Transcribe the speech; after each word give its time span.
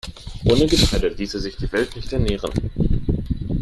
Ohne 0.45 0.65
Getreide 0.65 1.09
ließe 1.09 1.39
sich 1.39 1.57
die 1.57 1.71
Welt 1.71 1.95
nicht 1.95 2.11
ernähren. 2.11 2.71